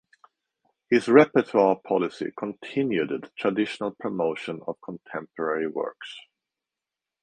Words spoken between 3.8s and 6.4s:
promotion of contemporary works.